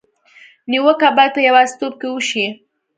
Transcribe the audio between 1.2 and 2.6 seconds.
په یوازېتوب کې وشي.